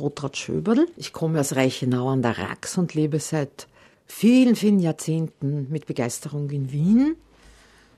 [0.00, 0.86] Rotraud Schöberl.
[0.96, 3.68] Ich komme aus Reichenau an der Rax und lebe seit
[4.06, 7.16] vielen, vielen Jahrzehnten mit Begeisterung in Wien.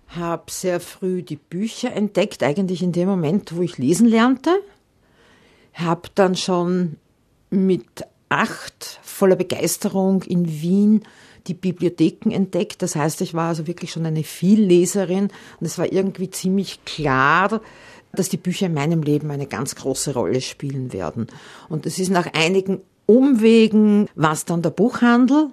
[0.09, 4.51] Habe sehr früh die Bücher entdeckt, eigentlich in dem Moment, wo ich lesen lernte.
[5.75, 6.97] Habe dann schon
[7.49, 11.03] mit acht voller Begeisterung in Wien
[11.47, 12.83] die Bibliotheken entdeckt.
[12.83, 15.25] Das heißt, ich war also wirklich schon eine Vielleserin
[15.61, 17.61] und es war irgendwie ziemlich klar,
[18.15, 21.27] dass die Bücher in meinem Leben eine ganz große Rolle spielen werden.
[21.69, 25.49] Und es ist nach einigen Umwegen war es dann der Buchhandel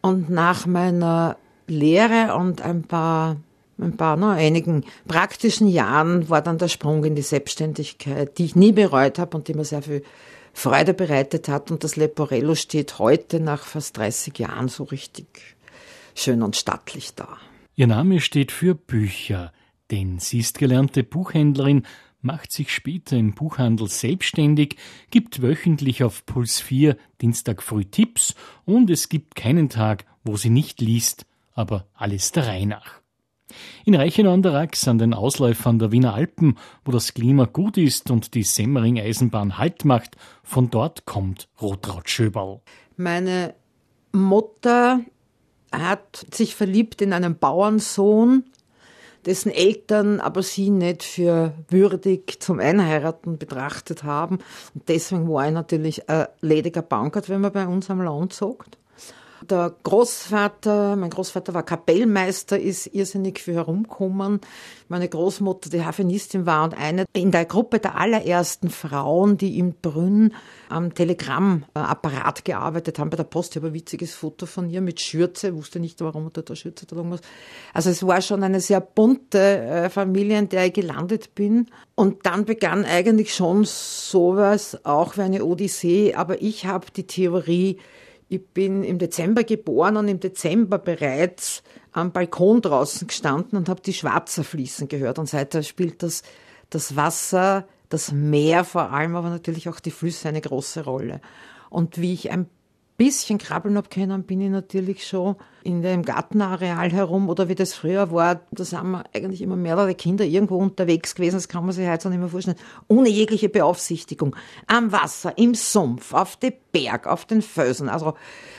[0.00, 1.36] und nach meiner
[1.66, 3.36] Lehre und ein paar
[3.78, 8.56] ein paar, ne, einigen praktischen Jahren war dann der Sprung in die Selbstständigkeit, die ich
[8.56, 10.04] nie bereut habe und die mir sehr viel
[10.52, 11.70] Freude bereitet hat.
[11.70, 15.56] Und das Leporello steht heute nach fast 30 Jahren so richtig
[16.14, 17.28] schön und stattlich da.
[17.74, 19.52] Ihr Name steht für Bücher,
[19.90, 21.84] denn sie ist gelernte Buchhändlerin,
[22.20, 24.76] macht sich später im Buchhandel selbstständig,
[25.10, 28.34] gibt wöchentlich auf Puls 4 Dienstag früh Tipps
[28.64, 33.00] und es gibt keinen Tag, wo sie nicht liest, aber alles der Reihe nach.
[33.84, 37.76] In Reichenau an der Rax, an den Ausläufern der Wiener Alpen, wo das Klima gut
[37.76, 42.62] ist und die Semmering-Eisenbahn Halt macht, von dort kommt Rotraud Schöberl.
[42.96, 43.54] Meine
[44.12, 45.00] Mutter
[45.70, 48.44] hat sich verliebt in einen Bauernsohn,
[49.26, 54.38] dessen Eltern aber sie nicht für würdig zum Einheiraten betrachtet haben.
[54.74, 58.78] Und deswegen war er natürlich ein lediger Bankert, wenn man bei uns am Land sagt.
[59.50, 64.40] Der Großvater, mein Großvater war Kapellmeister, ist irrsinnig viel herumgekommen.
[64.88, 69.74] Meine Großmutter, die Hafenistin war und eine in der Gruppe der allerersten Frauen, die im
[69.74, 70.32] Brünn
[70.70, 73.52] am Telegrammapparat gearbeitet haben bei der Post.
[73.52, 76.86] Ich habe ein witziges Foto von ihr mit Schürze, wusste nicht, warum unter der Schürze
[76.86, 77.20] da muss.
[77.74, 81.66] Also es war schon eine sehr bunte äh, Familie, in der ich gelandet bin.
[81.96, 87.78] Und dann begann eigentlich schon sowas auch wie eine Odyssee, aber ich habe die Theorie,
[88.34, 93.80] ich bin im Dezember geboren und im Dezember bereits am Balkon draußen gestanden und habe
[93.80, 95.18] die Schwarzer fließen gehört.
[95.18, 96.22] Und seither spielt das,
[96.70, 101.20] das Wasser, das Meer vor allem, aber natürlich auch die Flüsse eine große Rolle.
[101.70, 102.48] Und wie ich ein
[102.96, 107.74] bisschen krabbeln habe können, bin ich natürlich schon in dem Gartenareal herum oder wie das
[107.74, 111.72] früher war, da sind wir eigentlich immer mehrere Kinder irgendwo unterwegs gewesen, das kann man
[111.74, 114.36] sich heute nicht mehr vorstellen, ohne jegliche Beaufsichtigung.
[114.66, 118.14] Am Wasser, im Sumpf, auf den Berg, auf den Felsen, also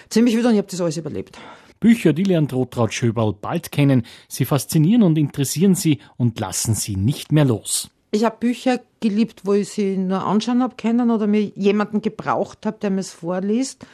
[0.10, 1.38] ziemlich wieder und ich habe das alles überlebt.
[1.80, 4.04] Bücher, die lernt Rotraud Schöberl bald kennen.
[4.28, 7.90] Sie faszinieren und interessieren sie und lassen sie nicht mehr los.
[8.12, 12.66] Ich habe Bücher geliebt, wo ich sie nur anschauen habe können oder mir jemanden gebraucht
[12.66, 13.86] habe, der mir es vorliest.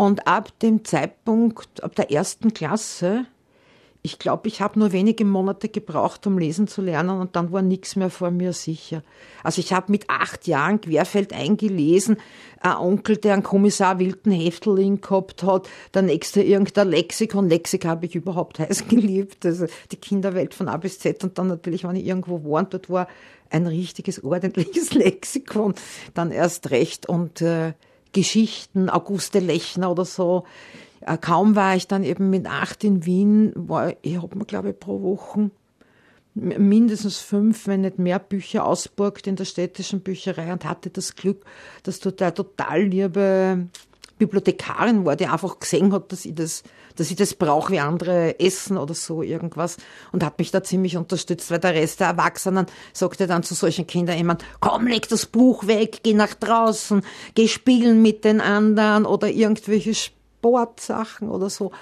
[0.00, 3.26] Und ab dem Zeitpunkt, ab der ersten Klasse,
[4.00, 7.60] ich glaube, ich habe nur wenige Monate gebraucht, um lesen zu lernen und dann war
[7.60, 9.02] nichts mehr vor mir sicher.
[9.44, 12.16] Also ich habe mit acht Jahren querfeld eingelesen,
[12.60, 17.50] ein Onkel, der einen Kommissar Wilden Hefteling gehabt hat, der nächste irgendein Lexikon.
[17.50, 21.48] Lexik habe ich überhaupt heiß geliebt, also die Kinderwelt von A bis Z und dann
[21.48, 23.06] natürlich, wenn ich irgendwo war und dort war
[23.50, 25.74] ein richtiges, ordentliches Lexikon,
[26.14, 27.74] dann erst recht und äh,
[28.12, 30.44] Geschichten, Auguste Lechner oder so.
[31.00, 34.70] Äh, kaum war ich dann eben mit acht in Wien, war, ich habe mir, glaube
[34.70, 35.50] ich, pro Woche
[36.34, 41.44] mindestens fünf, wenn nicht mehr Bücher ausburgt in der städtischen Bücherei und hatte das Glück,
[41.82, 43.66] dass dort eine total liebe
[44.18, 46.62] Bibliothekarin war, die einfach gesehen hat, dass ich das,
[46.96, 49.76] dass ich das brauche wie andere Essen oder so irgendwas
[50.12, 53.86] und hat mich da ziemlich unterstützt, weil der Rest der Erwachsenen sagte dann zu solchen
[53.86, 57.02] Kindern immer, komm, leg das Buch weg, geh nach draußen,
[57.34, 61.72] geh spielen mit den anderen oder irgendwelche Sportsachen oder so.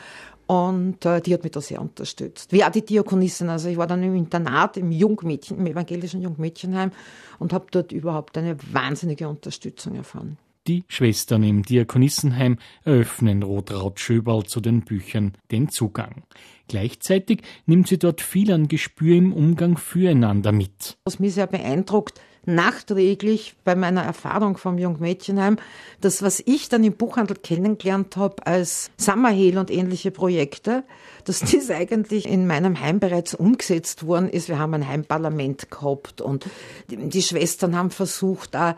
[0.47, 2.53] Und äh, die hat mich da sehr unterstützt.
[2.53, 3.51] Wie auch die Diakonissin.
[3.51, 6.91] Also ich war dann im Internat, im Jungmädchen, im evangelischen Jungmädchenheim
[7.39, 10.39] und habe dort überhaupt eine wahnsinnige Unterstützung erfahren.
[10.69, 16.25] Die Schwestern im Diakonissenheim eröffnen Rotraud Schöberl zu den Büchern den Zugang.
[16.69, 20.99] Gleichzeitig nimmt sie dort viel an Gespür im Umgang füreinander mit.
[21.07, 25.57] Was mich sehr beeindruckt, nachträglich bei meiner Erfahrung vom Jungmädchenheim,
[26.03, 30.85] das, was ich dann im Buchhandel kennengelernt habe als Summerhill und ähnliche Projekte,
[31.25, 34.51] dass das eigentlich in meinem Heim bereits umgesetzt worden ist.
[34.51, 36.45] Wir haben ein Heimparlament gehabt und
[36.91, 38.77] die Schwestern haben versucht, da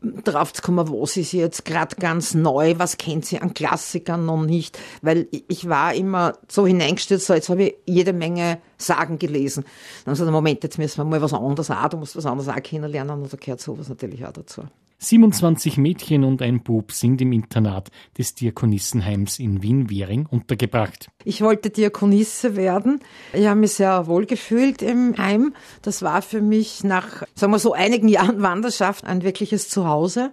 [0.00, 4.42] drauf zu kommen, was ist jetzt gerade ganz neu, was kennt sie an Klassikern noch
[4.42, 9.64] nicht, weil ich war immer so hineingestellt, so jetzt habe ich jede Menge Sagen gelesen.
[10.04, 12.62] Dann so, Moment, jetzt müssen wir mal was anderes auch, du musst was anderes auch
[12.62, 14.64] kennenlernen und da gehört sowas natürlich auch dazu.
[14.98, 21.08] 27 Mädchen und ein Bub sind im Internat des Diakonissenheims in Wien-Währing untergebracht.
[21.24, 23.00] Ich wollte Diakonisse werden.
[23.32, 25.54] Ich habe mich sehr wohl gefühlt im Heim.
[25.82, 30.32] Das war für mich nach, sagen wir so, einigen Jahren Wanderschaft ein wirkliches Zuhause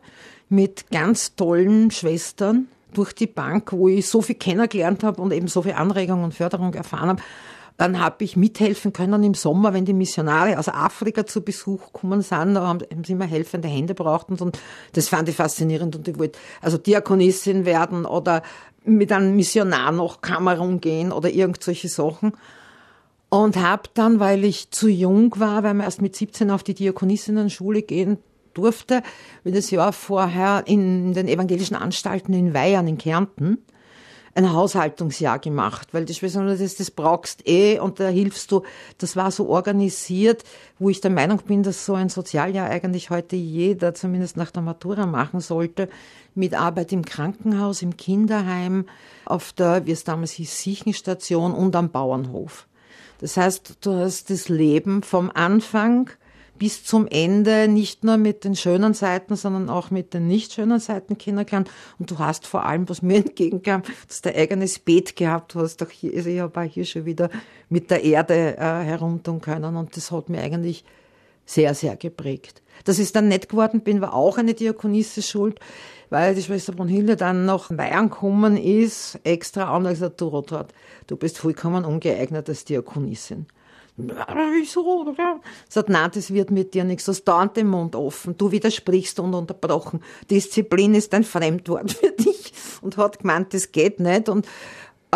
[0.50, 5.48] mit ganz tollen Schwestern durch die Bank, wo ich so viel kennengelernt habe und eben
[5.48, 7.24] so viel Anregung und Förderung erfahren habe.
[7.78, 12.22] Dann habe ich mithelfen können im Sommer, wenn die Missionare aus Afrika zu Besuch gekommen
[12.22, 14.60] sind, da haben sie immer helfende Hände braucht und
[14.94, 18.44] das fand ich faszinierend und ich wollte also Diakonissin werden oder
[18.86, 22.34] mit einem Missionar nach Kamerun gehen oder irgend solche Sachen.
[23.30, 26.76] Und habe dann, weil ich zu jung war, weil man erst mit 17 auf die
[26.76, 28.20] Diakonissinnen-Schule gehen
[28.54, 29.02] durfte,
[29.44, 33.58] wie das Jahr vorher in den evangelischen Anstalten in Weihern in Kärnten,
[34.36, 38.64] ein Haushaltungsjahr gemacht, weil die Schwester das, das brauchst eh und da hilfst du.
[38.98, 40.44] Das war so organisiert,
[40.80, 44.64] wo ich der Meinung bin, dass so ein Sozialjahr eigentlich heute jeder zumindest nach der
[44.64, 45.88] Matura machen sollte,
[46.34, 48.86] mit Arbeit im Krankenhaus, im Kinderheim,
[49.26, 52.68] auf der, wie es damals hieß, Siechenstation und am Bauernhof.
[53.20, 56.10] Das heißt, du hast das Leben vom Anfang
[56.64, 60.80] bis zum Ende nicht nur mit den schönen Seiten, sondern auch mit den nicht schönen
[60.80, 61.70] Seiten kennengelernt.
[62.00, 65.84] Und du hast vor allem, was mir entgegenkam, dass du ein eigenes Beet gehabt hast.
[65.84, 67.30] Auch hier, also ich habe hier schon wieder
[67.68, 69.76] mit der Erde äh, herumtun können.
[69.76, 70.86] Und das hat mir eigentlich
[71.46, 72.62] sehr, sehr geprägt.
[72.86, 75.60] Dass ich dann nett geworden bin, war auch eine Diakonisse schuld,
[76.12, 80.74] weil die Schwester Brunhilde dann noch Bayern gekommen ist, extra an, gesagt, du Rothard,
[81.08, 83.48] du bist vollkommen ungeeignet als Diakonissin.
[83.96, 85.14] Wieso?
[85.70, 87.06] Sagt, nein, das wird mit dir nichts.
[87.06, 88.36] Du hast dauernd den Mund offen.
[88.38, 90.02] Du widersprichst ununterbrochen.
[90.32, 92.54] Disziplin ist ein Fremdwort für dich.
[92.82, 94.30] Und hat gemeint, das geht nicht.
[94.30, 94.48] Und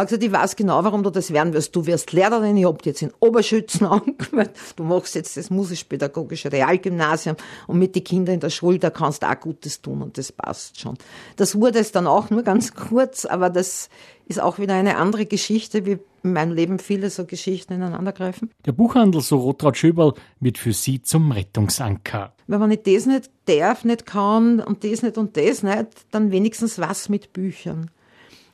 [0.02, 1.76] hat gesagt, ich weiß genau, warum du das werden wirst.
[1.76, 4.56] Du wirst Lehrerin, ich hab dich jetzt in Oberschützen angemeldet.
[4.76, 7.36] Du machst jetzt das musisch-pädagogische Realgymnasium
[7.68, 10.32] und mit den Kindern in der Schule, da kannst du auch Gutes tun und das
[10.32, 10.98] passt schon.
[11.36, 13.90] Das wurde es dann auch nur ganz kurz, aber das
[14.28, 18.52] ist auch wieder eine andere Geschichte, wie in meinem Leben viele so Geschichten ineinandergreifen.
[18.66, 22.34] Der Buchhandel, so Rotraud Schöberl, wird für Sie zum Rettungsanker.
[22.48, 26.32] Wenn man nicht das nicht darf, nicht kann und das nicht und das nicht, dann
[26.32, 27.90] wenigstens was mit Büchern.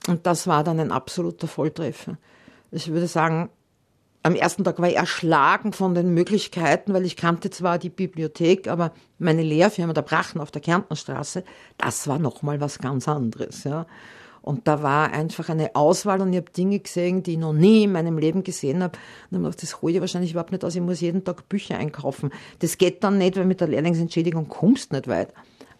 [0.07, 2.17] Und das war dann ein absoluter Volltreffer.
[2.71, 3.49] Ich würde sagen,
[4.23, 8.67] am ersten Tag war ich erschlagen von den Möglichkeiten, weil ich kannte zwar die Bibliothek,
[8.67, 11.43] aber meine Lehrfirma, der Brachen auf der Kärntnerstraße,
[11.77, 13.85] das war nochmal was ganz anderes, ja.
[14.41, 17.85] Und da war einfach eine Auswahl und ich habe Dinge gesehen, die ich noch nie
[17.85, 18.99] in meinem Leben gesehen habe.
[19.31, 20.75] Und habe gedacht, das hole ich wahrscheinlich überhaupt nicht aus.
[20.75, 22.29] Ich muss jeden Tag Bücher einkaufen.
[22.59, 25.33] Das geht dann nicht, weil mit der Lehrlingsentschädigung kommst nicht weit.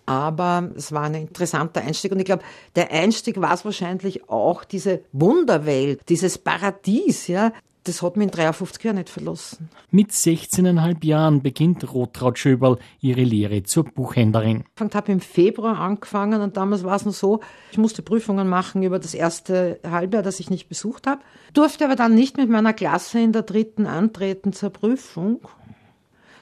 [0.06, 2.44] Aber es war ein interessanter Einstieg und ich glaube,
[2.76, 7.54] der Einstieg war es wahrscheinlich auch diese Wunderwelt, dieses Paradies, ja,
[7.86, 9.70] das hat mich in 53 Jahren nicht verlassen.
[9.92, 14.64] Mit 16,5 Jahren beginnt Rotraud Schöberl ihre Lehre zur Buchhändlerin.
[14.76, 17.42] Ich habe im Februar angefangen und damals war es noch so,
[17.72, 21.22] ich musste Prüfungen machen über das erste Halbjahr, das ich nicht besucht habe.
[21.54, 25.42] Durfte aber dann nicht mit meiner Klasse in der dritten antreten zur Prüfung,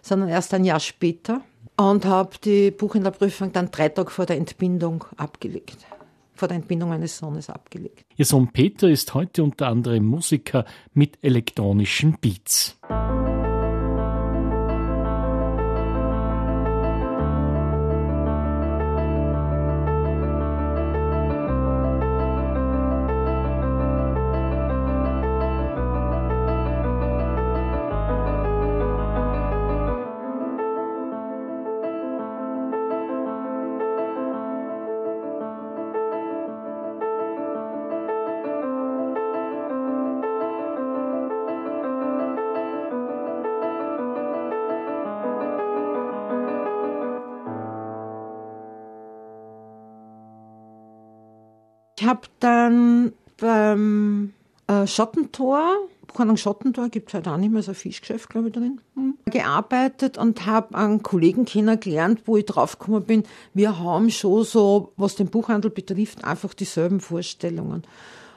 [0.01, 1.41] sondern erst ein Jahr später
[1.77, 5.77] und habe die Buchhändlerprüfung dann drei Tage vor der Entbindung abgelegt
[6.41, 8.03] vor der Entbindung eines Sohnes abgelegt.
[8.17, 12.79] Ihr Sohn Peter ist heute unter anderem Musiker mit elektronischen Beats.
[54.93, 55.75] Schottentor,
[56.07, 59.17] Buchhandlung Schottentor, gibt es halt auch nicht mehr so ein Fischgeschäft, glaube ich, drin, hm,
[59.25, 65.15] gearbeitet und habe einen Kollegen kennengelernt, wo ich draufgekommen bin, wir haben schon so, was
[65.15, 67.83] den Buchhandel betrifft, einfach dieselben Vorstellungen.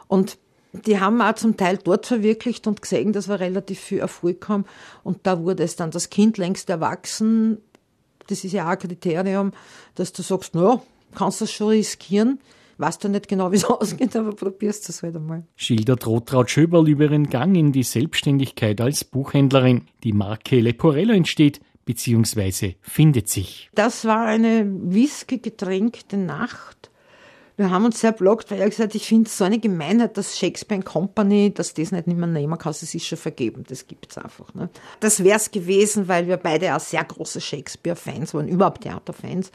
[0.09, 0.39] Und
[0.73, 4.49] die haben wir auch zum Teil dort verwirklicht und gesehen, dass wir relativ viel Erfolg
[4.49, 4.65] haben.
[5.05, 7.59] Und da wurde es dann das Kind längst erwachsen.
[8.27, 9.53] Das ist ja auch ein Kriterium,
[9.95, 10.83] dass du sagst, naja,
[11.15, 12.41] kannst du das schon riskieren
[12.79, 15.45] weißt du nicht genau, wie es ausgeht, aber probierst es halt einmal.
[15.57, 19.83] Schildert Rotraud Schöberl über ihren Gang in die Selbstständigkeit als Buchhändlerin.
[20.03, 22.75] Die Marke Leporello entsteht bzw.
[22.81, 23.71] findet sich.
[23.75, 26.91] Das war eine whisky-getränkte Nacht.
[27.57, 30.37] Wir haben uns sehr blockt, weil er gesagt ich finde es so eine Gemeinheit, dass
[30.37, 34.19] Shakespeare Company, dass das nicht mehr nehmen kann, es ist schon vergeben, das gibt es
[34.19, 34.53] einfach.
[34.55, 34.71] Ne?
[34.99, 39.53] Das wäre es gewesen, weil wir beide auch sehr große Shakespeare-Fans waren, überhaupt Theaterfans.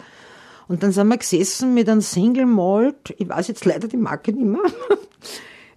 [0.70, 4.32] Und dann sind wir gesessen mit einem Single Malt, ich weiß jetzt leider die Marke
[4.32, 4.62] nicht mehr.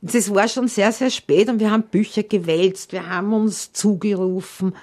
[0.04, 4.74] Das war schon sehr, sehr spät und wir haben Bücher gewälzt, wir haben uns zugerufen.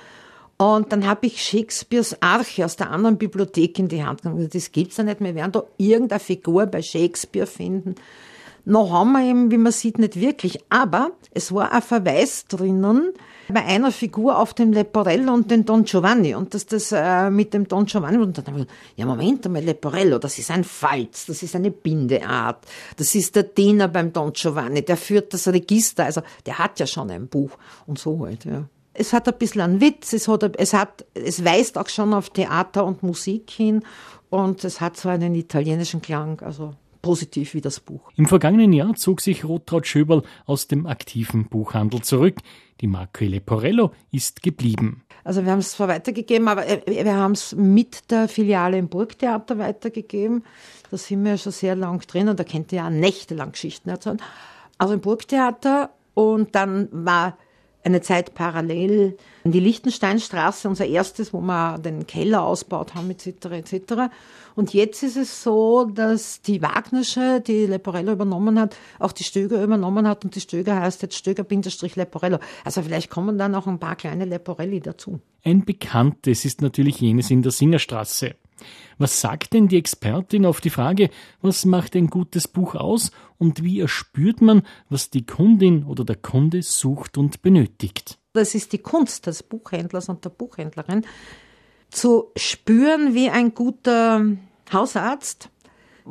[0.56, 4.50] Und dann habe ich Shakespeares Arche aus der anderen Bibliothek in die Hand genommen.
[4.50, 5.20] Das gibt's ja nicht.
[5.20, 7.96] Wir werden da irgendeine Figur bei Shakespeare finden.
[8.64, 10.60] Noch haben wir eben, wie man sieht, nicht wirklich.
[10.70, 13.12] Aber es war ein Verweis drinnen
[13.54, 16.36] bei einer Figur auf den Leporello und den Don Giovanni.
[16.36, 19.64] Und dass das äh, mit dem Don Giovanni, und dann habe ich ja Moment einmal,
[19.64, 22.66] Leporello, das ist ein Falz, das ist eine Bindeart,
[22.98, 26.88] das ist der Diener beim Don Giovanni, der führt das Register, also der hat ja
[26.88, 27.52] schon ein Buch
[27.88, 28.66] und so halt, ja.
[28.94, 32.32] Es hat ein bisschen einen Witz, es, hat, es, hat, es weist auch schon auf
[32.32, 33.84] Theater und Musik hin.
[34.30, 38.12] Und es hat so einen italienischen Klang, also positiv wie das Buch.
[38.16, 42.38] Im vergangenen Jahr zog sich Rotraud Schöberl aus dem aktiven Buchhandel zurück.
[42.82, 45.04] Die Marke Leporello ist geblieben.
[45.24, 48.88] Also wir haben es zwar weitergegeben, aber äh, wir haben es mit der Filiale im
[48.88, 50.44] Burgtheater weitergegeben.
[50.90, 53.90] Da sind wir ja schon sehr lang drin und da kennt ihr ja nächtelang Geschichten
[53.90, 54.22] erzählen.
[54.78, 57.38] Also im Burgtheater und dann war
[57.84, 63.94] eine Zeit parallel die Lichtensteinstraße, unser erstes, wo wir den Keller ausgebaut haben, etc., etc.
[64.56, 69.64] Und jetzt ist es so, dass die Wagnersche, die Leporello übernommen hat, auch die Stöger
[69.64, 72.40] übernommen hat und die Stöger heißt jetzt Stöger-Leporello.
[72.66, 75.20] Also vielleicht kommen dann auch ein paar kleine Leporelli dazu.
[75.44, 78.36] Ein bekanntes ist natürlich jenes in der Singerstraße.
[78.98, 81.10] Was sagt denn die Expertin auf die Frage,
[81.42, 86.18] was macht ein gutes Buch aus und wie erspürt man, was die Kundin oder der
[86.18, 88.18] Kunde sucht und benötigt?
[88.34, 91.06] Das ist die Kunst des Buchhändlers und der Buchhändlerin,
[91.90, 94.24] zu spüren, wie ein guter
[94.72, 95.50] Hausarzt,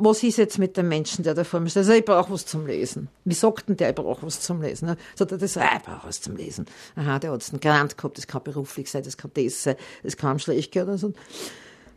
[0.01, 1.81] was ist jetzt mit dem Menschen, der da vor mir steht?
[1.81, 3.09] Also, ich brauche was zum Lesen.
[3.25, 4.95] Wie sagt denn der, ich brauche was zum Lesen?
[5.15, 6.65] Sagt er, das, ah, ich brauche was zum Lesen.
[6.95, 10.15] Aha, der hat einen Grant gehabt, das kann beruflich sein, das kann das sein, das
[10.15, 11.13] kann schlecht gehen oder so.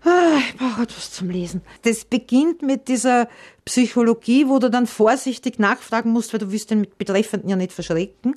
[0.05, 1.63] Ah, ich brauche etwas zum Lesen.
[1.83, 3.29] Das beginnt mit dieser
[3.65, 8.35] Psychologie, wo du dann vorsichtig nachfragen musst, weil du willst den Betreffenden ja nicht verschrecken.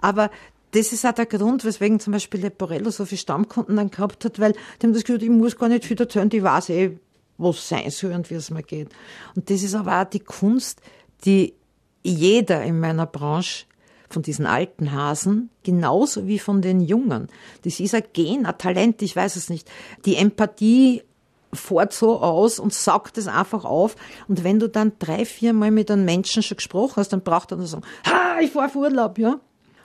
[0.00, 0.30] Aber
[0.72, 4.40] das ist auch der Grund, weswegen zum Beispiel Leporello so viele Stammkunden dann gehabt hat,
[4.40, 6.98] weil haben das Gefühl, ich muss gar nicht viel erzählen, die weiß eh,
[7.38, 8.88] was sein soll und wie es mir geht.
[9.36, 10.80] Und das ist aber auch die Kunst,
[11.24, 11.54] die
[12.02, 13.66] jeder in meiner Branche
[14.14, 17.28] von diesen alten Hasen, genauso wie von den Jungen.
[17.62, 19.70] Das ist ein Gen, ein Talent, ich weiß es nicht.
[20.06, 21.02] Die Empathie
[21.52, 23.96] fährt so aus und saugt es einfach auf.
[24.28, 27.50] Und wenn du dann drei, vier Mal mit einem Menschen schon gesprochen hast, dann braucht
[27.52, 29.38] er nur sagen, ha, ich fahr auf Urlaub, ja.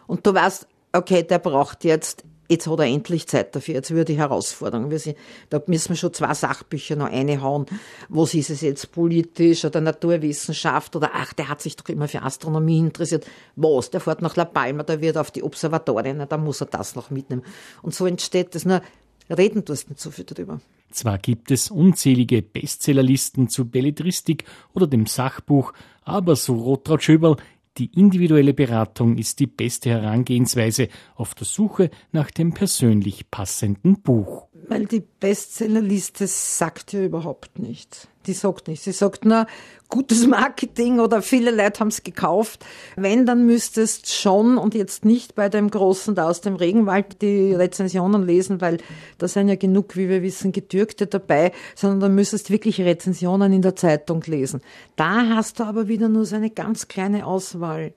[0.08, 4.10] Und du weißt, okay, der braucht jetzt jetzt hat er endlich Zeit dafür, jetzt wird
[4.10, 4.90] die Herausforderung.
[4.90, 5.18] Wir sind,
[5.50, 7.68] da müssen wir schon zwei Sachbücher noch reinhauen.
[8.10, 12.24] Was ist es jetzt politisch oder Naturwissenschaft oder ach, der hat sich doch immer für
[12.24, 13.26] Astronomie interessiert.
[13.56, 13.92] Was?
[13.92, 17.12] Der fährt nach La Palma, da wird auf die Observatorien, da muss er das noch
[17.12, 17.44] mitnehmen.
[17.82, 18.66] Und so entsteht das.
[18.66, 18.82] Nur
[19.30, 20.60] reden tust nicht so viel darüber.
[20.92, 27.38] Zwar gibt es unzählige Bestsellerlisten zu Belletristik oder dem Sachbuch, aber so Rotraud Schöberl
[27.78, 34.49] die individuelle Beratung ist die beste Herangehensweise auf der Suche nach dem persönlich passenden Buch.
[34.70, 38.08] Weil die Bestsellerliste sagt ja überhaupt nichts.
[38.28, 38.86] Die sagt nichts.
[38.86, 39.48] Sie sagt nur
[39.88, 42.64] gutes Marketing oder viele Leute haben es gekauft.
[42.96, 47.56] Wenn, dann müsstest schon und jetzt nicht bei dem Großen da aus dem Regenwald die
[47.56, 48.78] Rezensionen lesen, weil
[49.18, 53.64] da sind ja genug, wie wir wissen, Getürkte dabei, sondern dann müsstest wirklich Rezensionen in
[53.64, 54.62] der Zeitung lesen.
[54.96, 57.96] Da hast du aber wieder nur so eine ganz kleine Auswahl.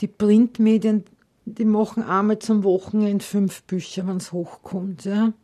[0.00, 1.04] Die Printmedien,
[1.44, 5.34] die machen einmal zum Wochenende fünf Bücher, wenn es hochkommt, ja.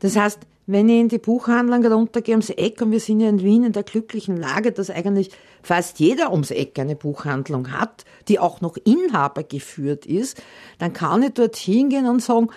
[0.00, 3.42] Das heißt, wenn ich in die Buchhandlung runtergehe ums Eck, und wir sind ja in
[3.42, 5.30] Wien in der glücklichen Lage, dass eigentlich
[5.62, 10.42] fast jeder ums Eck eine Buchhandlung hat, die auch noch Inhaber geführt ist,
[10.78, 12.48] dann kann ich dort hingehen und sagen,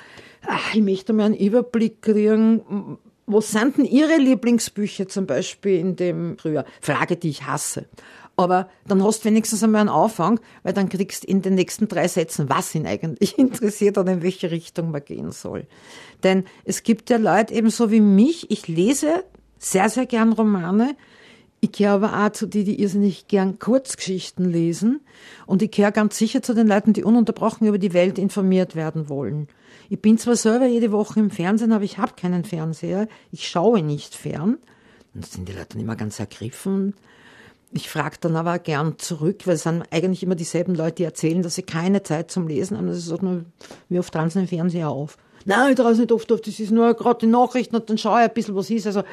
[0.46, 5.96] ach, ich möchte mal einen Überblick kriegen, was sind denn Ihre Lieblingsbücher zum Beispiel in
[5.96, 6.66] dem Frühjahr?
[6.82, 7.86] Frage, die ich hasse.
[8.36, 11.88] Aber dann hast du wenigstens einmal einen Auffang, weil dann kriegst du in den nächsten
[11.88, 15.68] drei Sätzen, was ihn eigentlich interessiert und in welche Richtung man gehen soll.
[16.24, 19.24] Denn es gibt ja Leute ebenso wie mich, ich lese
[19.60, 20.96] sehr, sehr gern Romane.
[21.64, 25.02] Ich gehöre aber auch zu die, die irrsinnig gern Kurzgeschichten lesen.
[25.46, 29.10] Und ich gehöre ganz sicher zu den Leuten, die ununterbrochen über die Welt informiert werden
[29.10, 29.48] wollen.
[29.88, 33.08] Ich bin zwar selber jede Woche im Fernsehen, aber ich habe keinen Fernseher.
[33.32, 34.58] Ich schaue nicht fern.
[35.14, 36.96] Und sind die Leute dann immer ganz ergriffen.
[37.74, 41.42] Ich frage dann aber gern zurück, weil es sind eigentlich immer dieselben Leute, die erzählen,
[41.42, 42.88] dass sie keine Zeit zum Lesen haben.
[42.88, 43.46] Das ist auch nur,
[43.88, 45.18] wie oft dran den Fernseher auf?
[45.46, 48.20] Nein, ich traue nicht oft auf, das ist nur gerade die Nachrichten und dann schaue
[48.20, 48.86] ich ein bisschen, was ist.
[48.86, 49.04] Also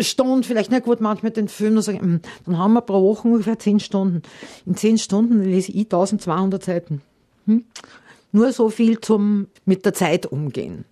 [0.00, 3.02] Stunden, vielleicht nicht gut, manchmal den Film, dann, sage ich, hm, dann haben wir pro
[3.02, 4.22] Woche ungefähr zehn Stunden.
[4.66, 7.02] In zehn Stunden lese ich 1200 Seiten.
[7.46, 7.64] Hm?
[8.32, 10.84] Nur so viel zum mit der Zeit umgehen.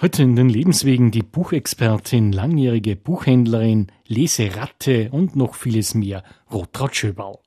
[0.00, 7.38] Heute in den Lebenswegen die Buchexpertin, langjährige Buchhändlerin, Leseratte und noch vieles mehr, Rotraud Schöbal.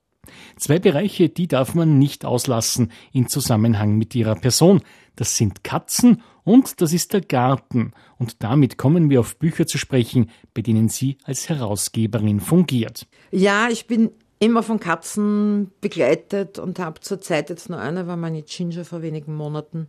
[0.57, 4.81] Zwei Bereiche, die darf man nicht auslassen in Zusammenhang mit ihrer Person.
[5.15, 7.93] Das sind Katzen und das ist der Garten.
[8.17, 13.07] Und damit kommen wir auf Bücher zu sprechen, bei denen sie als Herausgeberin fungiert.
[13.31, 18.41] Ja, ich bin immer von Katzen begleitet und habe zurzeit jetzt nur eine, war meine
[18.41, 19.87] Ginger vor wenigen Monaten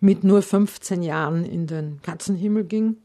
[0.00, 2.96] mit nur 15 Jahren in den Katzenhimmel ging.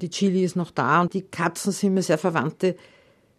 [0.00, 2.76] Die Chili ist noch da und die Katzen sind mir sehr verwandte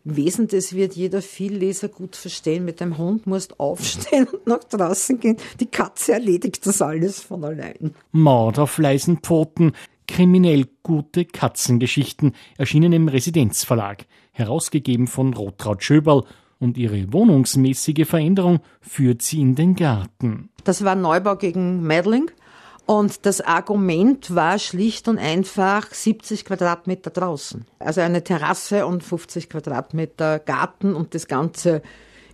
[0.03, 0.47] Wesen.
[0.47, 2.65] Das wird jeder Vielleser gut verstehen.
[2.65, 5.37] Mit dem Hund musst aufstehen und nach draußen gehen.
[5.59, 7.93] Die Katze erledigt das alles von allein.
[8.11, 9.73] Mord auf leisen Pfoten.
[10.07, 16.23] Kriminell gute Katzengeschichten erschienen im Residenzverlag, herausgegeben von Rotraud Schöberl
[16.57, 20.49] und ihre wohnungsmäßige Veränderung führt sie in den Garten.
[20.63, 22.31] Das war Neubau gegen Medling.
[22.89, 27.67] Und das Argument war schlicht und einfach 70 Quadratmeter draußen.
[27.77, 31.83] Also eine Terrasse und 50 Quadratmeter Garten und das Ganze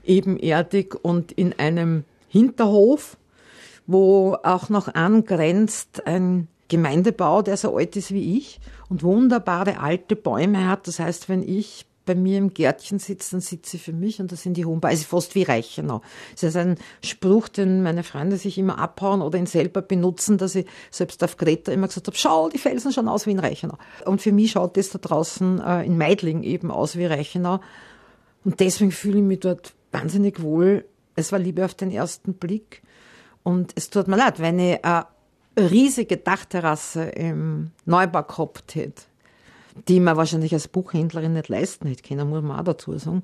[0.05, 3.17] ebenerdig und in einem Hinterhof,
[3.85, 10.15] wo auch noch angrenzt ein Gemeindebau, der so alt ist wie ich und wunderbare alte
[10.15, 10.87] Bäume hat.
[10.87, 14.31] Das heißt, wenn ich bei mir im Gärtchen sitzt, dann sitzt sie für mich und
[14.31, 14.81] das sind die Bäume.
[14.83, 16.01] Also fast wie Reichenau.
[16.33, 20.55] Das ist ein Spruch, den meine Freunde sich immer abhauen oder ihn selber benutzen, dass
[20.55, 23.77] ich selbst auf Greta immer gesagt habe, schau, die Felsen schauen aus wie in Reichenau.
[24.05, 27.59] Und für mich schaut das da draußen äh, in Meidling eben aus wie Reichenau.
[28.43, 30.85] Und deswegen fühle ich mich dort wahnsinnig wohl.
[31.15, 32.83] Es war Liebe auf den ersten Blick.
[33.43, 35.05] Und es tut mir leid, wenn ich eine
[35.57, 39.03] riesige Dachterrasse im Neubau gehabt hätte,
[39.87, 43.21] die man wahrscheinlich als Buchhändlerin nicht leisten hätte können, muss man auch dazu sagen,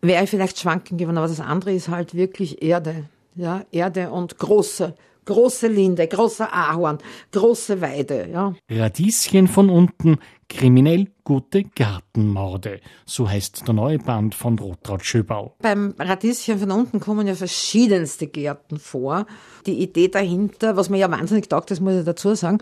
[0.00, 1.18] wäre ich vielleicht schwanken geworden.
[1.18, 3.04] Aber das andere ist halt wirklich Erde.
[3.34, 4.94] Ja, Erde und große,
[5.26, 6.98] große Linde, großer Ahorn,
[7.32, 8.54] große Weide, ja.
[8.70, 12.80] Radieschen von unten, kriminell gute Gartenmorde.
[13.04, 15.56] So heißt der neue Band von Rotraud Schöbau.
[15.60, 19.26] Beim Radieschen von unten kommen ja verschiedenste Gärten vor.
[19.66, 22.58] Die Idee dahinter, was mir ja wahnsinnig taugt, das muss ich dazu sagen,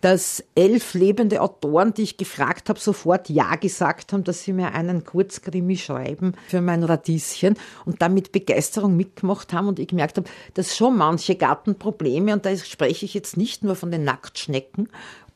[0.00, 4.74] dass elf lebende Autoren, die ich gefragt habe, sofort Ja gesagt haben, dass sie mir
[4.74, 10.28] einen Kurzkrimi schreiben für mein Radieschen und damit Begeisterung mitgemacht haben und ich gemerkt habe,
[10.54, 14.88] dass schon manche Gartenprobleme, und da spreche ich jetzt nicht nur von den Nacktschnecken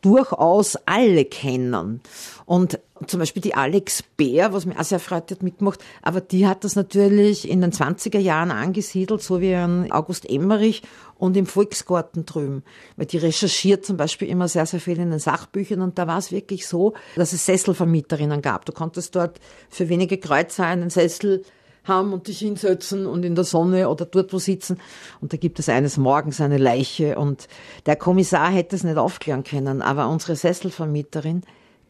[0.02, 2.00] durchaus alle kennen.
[2.44, 6.46] Und zum Beispiel die Alex Bär, was mir auch sehr freut, hat mitgemacht, aber die
[6.46, 10.82] hat das natürlich in den 20er Jahren angesiedelt, so wie ein August Emmerich
[11.18, 12.62] und im Volksgarten drüben.
[12.96, 16.18] Weil die recherchiert zum Beispiel immer sehr, sehr viel in den Sachbüchern und da war
[16.18, 18.66] es wirklich so, dass es Sesselvermieterinnen gab.
[18.66, 21.44] Du konntest dort für wenige Kreuzer einen Sessel
[21.84, 24.78] haben und dich hinsetzen und in der Sonne oder dort wo sitzen.
[25.20, 27.48] Und da gibt es eines Morgens eine Leiche und
[27.86, 31.42] der Kommissar hätte es nicht aufklären können, aber unsere Sesselvermieterin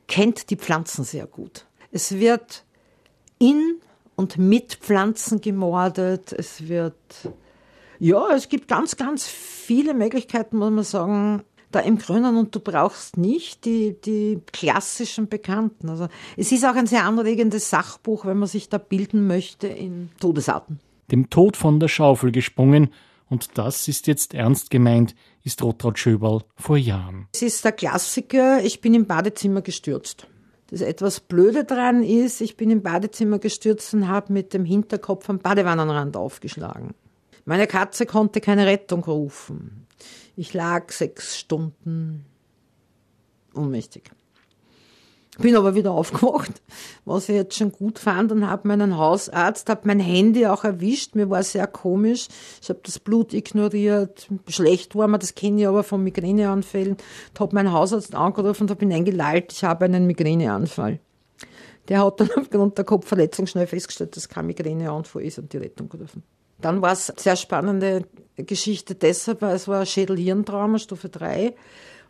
[0.08, 1.66] kennt die Pflanzen sehr gut.
[1.90, 2.64] Es wird
[3.38, 3.80] in
[4.16, 6.32] und mit Pflanzen gemordet.
[6.32, 6.94] Es wird,
[7.98, 11.42] ja, es gibt ganz, ganz viele Möglichkeiten, muss man sagen,
[11.74, 15.88] da im Grünen und du brauchst nicht die, die klassischen Bekannten.
[15.88, 20.10] Also es ist auch ein sehr anregendes Sachbuch, wenn man sich da bilden möchte in
[20.20, 20.80] Todesarten.
[21.10, 22.90] Dem Tod von der Schaufel gesprungen
[23.32, 27.28] und das ist jetzt ernst gemeint, ist Rotraud Schöberl vor Jahren.
[27.32, 30.26] Es ist der Klassiker, ich bin im Badezimmer gestürzt.
[30.68, 35.30] Das etwas Blöde dran ist, ich bin im Badezimmer gestürzt und habe mit dem Hinterkopf
[35.30, 36.94] am Badewannenrand aufgeschlagen.
[37.44, 39.86] Meine Katze konnte keine Rettung rufen.
[40.36, 42.24] Ich lag sechs Stunden
[43.54, 44.10] ohnmächtig.
[45.38, 46.62] Bin aber wieder aufgewacht,
[47.04, 51.14] was ich jetzt schon gut fand und habe meinen Hausarzt, habe mein Handy auch erwischt.
[51.14, 52.28] Mir war sehr komisch.
[52.60, 54.28] Ich habe das Blut ignoriert.
[54.48, 56.96] Schlecht war mir, das kenne ich aber von Migräneanfällen.
[57.32, 61.00] Ich habe meinen Hausarzt angerufen und habe ihn eingelallt, ich habe einen Migräneanfall.
[61.88, 65.88] Der hat dann aufgrund der Kopfverletzung schnell festgestellt, dass kein Migräneanfall ist und die Rettung
[65.88, 66.22] gerufen.
[66.62, 68.04] Dann war es sehr spannende
[68.36, 71.54] Geschichte deshalb, weil es war Schädel-Hirntrauma, Stufe 3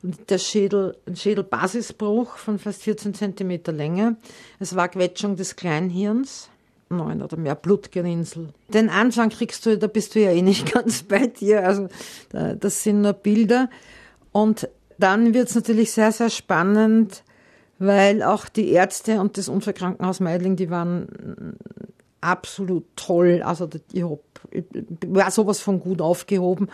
[0.03, 4.17] und der Schädel, ein Schädelbasisbruch von fast 14 Zentimeter Länge.
[4.59, 6.49] Es war Quetschung des Kleinhirns,
[6.89, 8.49] neun oder mehr Blutgerinnsel.
[8.69, 11.89] Den Anfang kriegst du, da bist du ja eh nicht ganz bei dir, also
[12.31, 13.69] das sind nur Bilder.
[14.33, 17.23] Und dann wird es natürlich sehr, sehr spannend,
[17.79, 21.57] weil auch die Ärzte und das Unfallkrankenhaus Meidling, die waren
[22.23, 23.43] absolut toll.
[23.45, 24.65] Also ich, hab, ich
[25.07, 26.69] war sowas von gut aufgehoben.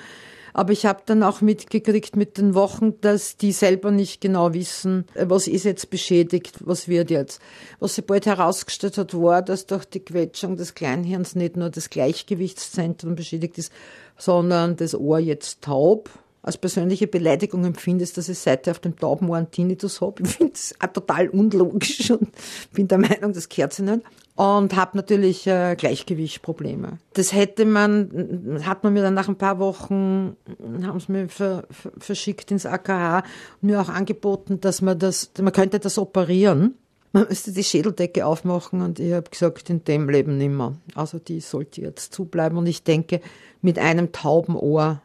[0.54, 5.04] Aber ich habe dann auch mitgekriegt mit den Wochen, dass die selber nicht genau wissen,
[5.14, 7.40] was ist jetzt beschädigt, was wird jetzt.
[7.78, 11.90] Was sie bald herausgestellt hat, war, dass durch die Quetschung des Kleinhirns nicht nur das
[11.90, 13.72] Gleichgewichtszentrum beschädigt ist,
[14.16, 16.10] sondern das Ohr jetzt taub
[16.48, 20.22] als persönliche Beleidigung empfindest, dass ich seither auf dem Taubenohr einen Tinnitus habe.
[20.22, 22.28] Ich finde es total unlogisch und
[22.72, 24.00] bin der Meinung, das gehört sich nicht.
[24.34, 26.98] Und habe natürlich äh, Gleichgewichtsprobleme.
[27.12, 30.36] Das hätte man, hat man mir dann nach ein paar Wochen,
[30.82, 33.24] haben sie mir ver, ver, verschickt ins AKH
[33.60, 36.76] und mir auch angeboten, dass man das, man könnte das operieren.
[37.12, 40.76] Man müsste die Schädeldecke aufmachen und ich habe gesagt, in dem Leben nimmer.
[40.94, 43.20] Also die sollte jetzt zubleiben und ich denke,
[43.60, 45.02] mit einem tauben Ohr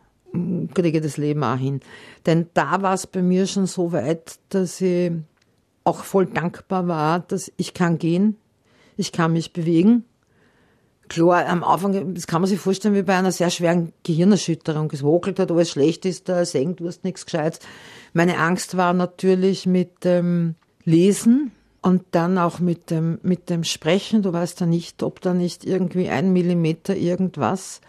[0.73, 1.79] kriege das Leben auch hin.
[2.25, 5.11] Denn da war es bei mir schon so weit, dass ich
[5.83, 8.37] auch voll dankbar war, dass ich kann gehen,
[8.97, 10.05] ich kann mich bewegen.
[11.09, 14.89] Klar, am Anfang, das kann man sich vorstellen wie bei einer sehr schweren Gehirnerschütterung.
[14.91, 17.59] Es wackelt halt, alles schlecht ist, da senkt, du hast nichts Gescheites.
[18.13, 24.23] Meine Angst war natürlich mit dem Lesen und dann auch mit dem, mit dem Sprechen.
[24.23, 27.81] Du weißt ja nicht, ob da nicht irgendwie ein Millimeter irgendwas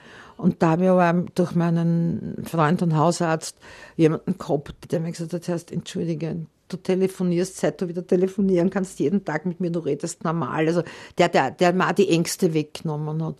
[0.45, 3.57] und da habe ich aber durch meinen Freund und Hausarzt
[3.97, 9.01] jemanden gehabt, der mir gesagt hat, heißt, entschuldige, du telefonierst, seit du wieder telefonieren kannst,
[9.01, 10.67] jeden Tag mit mir, du redest normal.
[10.67, 10.83] Also
[11.17, 13.37] der, der, der mir auch die Ängste weggenommen hat.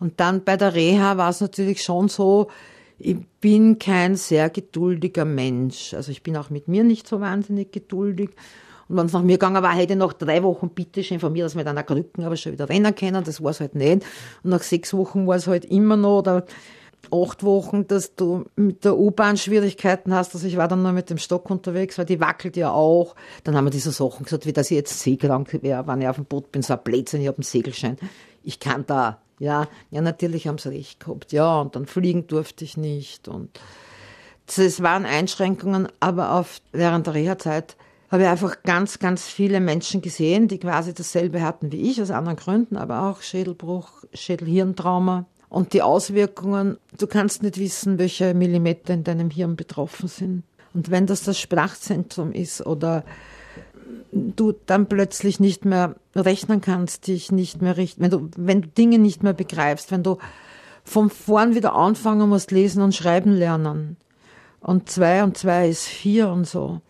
[0.00, 2.48] Und dann bei der Reha war es natürlich schon so,
[2.98, 5.94] ich bin kein sehr geduldiger Mensch.
[5.94, 8.30] Also ich bin auch mit mir nicht so wahnsinnig geduldig.
[8.90, 11.32] Und wenn es nach mir gegangen war, hätte ich nach drei Wochen bitte schon von
[11.32, 13.22] mir, dass wir dann auch Rücken aber schon wieder rennen können.
[13.22, 14.04] Das war es halt nicht.
[14.42, 16.44] Und nach sechs Wochen war es halt immer noch, oder
[17.12, 20.34] acht Wochen, dass du mit der U-Bahn Schwierigkeiten hast.
[20.34, 23.14] Also ich war dann nur mit dem Stock unterwegs, weil die wackelt ja auch.
[23.44, 26.16] Dann haben wir diese Sachen gesagt, wie dass ich jetzt seekrank wäre, wenn ich auf
[26.16, 27.96] dem Boot bin, so ein Blödsinn, ich habe einen Segelschein.
[28.42, 29.68] Ich kann da, ja.
[29.90, 31.30] Ja, natürlich haben sie recht gehabt.
[31.30, 33.60] Ja, und dann fliegen durfte ich nicht und
[34.48, 37.76] es waren Einschränkungen, aber auf, während der Reha-Zeit
[38.10, 42.10] habe ich einfach ganz, ganz viele Menschen gesehen, die quasi dasselbe hatten wie ich, aus
[42.10, 45.26] anderen Gründen, aber auch Schädelbruch, Schädelhirntrauma.
[45.48, 50.42] Und die Auswirkungen, du kannst nicht wissen, welche Millimeter in deinem Hirn betroffen sind.
[50.74, 53.04] Und wenn das das Sprachzentrum ist oder
[54.12, 58.68] du dann plötzlich nicht mehr rechnen kannst, dich nicht mehr richten, wenn du, wenn du
[58.68, 60.18] Dinge nicht mehr begreifst, wenn du
[60.84, 63.96] von vorn wieder anfangen musst, lesen und schreiben lernen.
[64.60, 66.80] Und zwei und zwei ist vier und so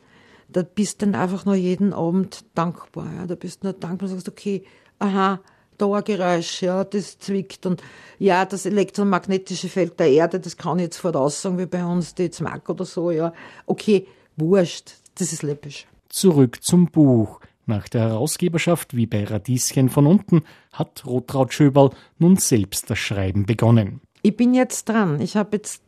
[0.53, 3.13] da bist du dann einfach nur jeden Abend dankbar.
[3.15, 3.27] Ja.
[3.27, 4.65] Da bist du nur dankbar und sagst, okay,
[4.99, 5.41] aha,
[5.79, 7.67] da ein Geräusch, ja, das zwickt.
[7.67, 7.83] Und
[8.19, 12.31] ja, das elektromagnetische Feld der Erde, das kann ich jetzt voraussagen, wie bei uns die
[12.31, 13.33] Zmack oder so, ja.
[13.67, 15.87] Okay, wurscht, das ist läppisch.
[16.09, 17.41] Zurück zum Buch.
[17.67, 23.47] Nach der Herausgeberschaft, wie bei Radieschen von unten, hat Rotraud Schöberl nun selbst das Schreiben
[23.47, 24.01] begonnen.
[24.23, 25.21] Ich bin jetzt dran.
[25.21, 25.83] Ich habe jetzt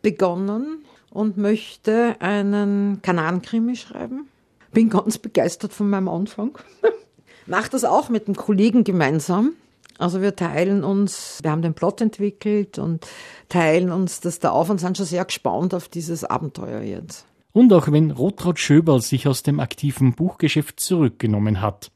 [0.00, 0.84] begonnen,
[1.16, 4.28] und möchte einen Kanankrimi schreiben.
[4.72, 6.58] Bin ganz begeistert von meinem Anfang.
[7.46, 9.52] Mache das auch mit einem Kollegen gemeinsam.
[9.98, 13.06] Also wir teilen uns, wir haben den Plot entwickelt und
[13.48, 17.24] teilen uns das da auf und sind schon sehr gespannt auf dieses Abenteuer jetzt.
[17.52, 21.90] Und auch wenn Rotraud Schöberl sich aus dem aktiven Buchgeschäft zurückgenommen hat.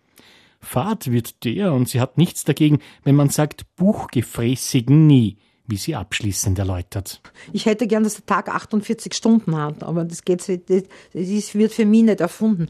[0.63, 5.37] Fahrt wird der, und sie hat nichts dagegen, wenn man sagt Buchgefräßigen nie
[5.71, 7.21] wie sie abschließend erläutert.
[7.53, 11.87] Ich hätte gern, dass der Tag 48 Stunden hat, aber das, geht, das, wird für
[11.87, 12.69] mich nicht erfunden.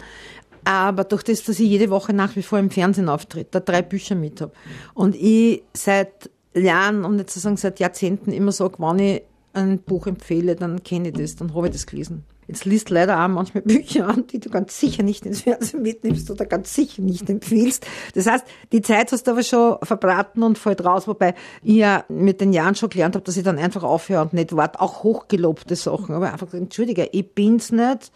[0.65, 3.83] Aber durch das, dass ich jede Woche nach wie vor im Fernsehen auftritt, da drei
[3.83, 4.53] Bücher mit habe
[4.95, 9.79] und ich seit Jahren, um nicht zu sagen seit Jahrzehnten immer sage, wenn ich ein
[9.79, 12.25] Buch empfehle, dann kenne ich das, dann habe ich das gelesen.
[12.51, 16.29] Jetzt liest leider auch manchmal Bücher an, die du ganz sicher nicht ins Fernsehen mitnimmst
[16.33, 17.87] oder ganz sicher nicht empfiehlst.
[18.17, 22.05] Das heißt, die Zeit hast du aber schon verbraten und fällt raus, wobei ich ja
[22.09, 24.81] mit den Jahren schon gelernt habe, dass ich dann einfach aufhöre und nicht warte.
[24.81, 26.13] Auch hochgelobte Sachen.
[26.13, 28.11] Aber einfach, entschuldige, ich bin's nicht,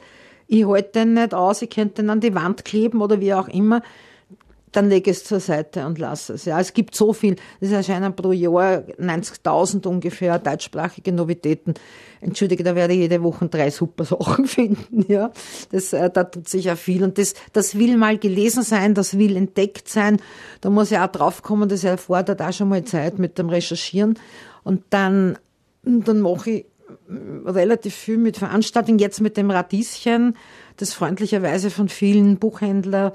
[0.49, 3.47] ich halte den nicht aus, ich könnte den an die Wand kleben oder wie auch
[3.47, 3.83] immer
[4.75, 6.45] dann lege es zur Seite und lasse es.
[6.47, 7.37] Ja, es gibt so viel.
[7.61, 11.75] Es erscheinen pro Jahr 90.000 ungefähr deutschsprachige Novitäten.
[12.21, 15.05] Entschuldige, da werde ich jede Woche drei super Sachen finden.
[15.07, 15.31] Ja,
[15.71, 17.05] das, äh, da tut sich ja viel.
[17.05, 20.21] Und das, das will mal gelesen sein, das will entdeckt sein.
[20.61, 24.19] Da muss ich auch draufkommen, das erfordert auch schon mal Zeit mit dem Recherchieren.
[24.65, 25.39] Und dann,
[25.85, 26.67] dann mache ich
[27.47, 30.37] relativ viel mit Veranstaltungen, jetzt mit dem Radieschen,
[30.77, 33.13] das freundlicherweise von vielen Buchhändlern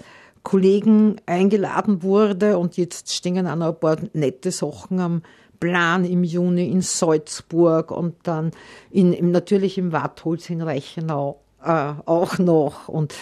[0.49, 5.21] Kollegen eingeladen wurde und jetzt stehen auch noch ein paar nette Sachen am
[5.59, 8.49] Plan im Juni in Salzburg und dann
[8.89, 12.87] in, natürlich im Wattholz in Reichenau äh, auch noch.
[12.87, 13.13] Und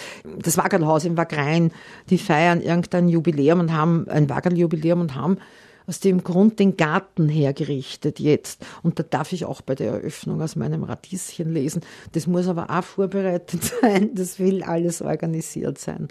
[0.42, 1.74] das Waggerlhaus im Wagrein,
[2.10, 5.38] die feiern irgendein Jubiläum und haben ein Waggerljubiläum und haben
[5.86, 8.66] aus dem Grund den Garten hergerichtet jetzt.
[8.84, 11.82] Und da darf ich auch bei der Eröffnung aus meinem Radieschen lesen.
[12.14, 14.12] Das muss aber auch vorbereitet sein.
[14.16, 16.08] Das will alles organisiert sein.